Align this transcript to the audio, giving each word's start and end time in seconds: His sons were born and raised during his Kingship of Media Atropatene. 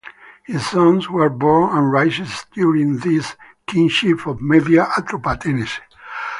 His 0.45 0.65
sons 0.65 1.11
were 1.11 1.29
born 1.29 1.77
and 1.77 1.91
raised 1.91 2.51
during 2.53 3.01
his 3.01 3.35
Kingship 3.67 4.25
of 4.25 4.41
Media 4.41 4.85
Atropatene. 4.97 5.69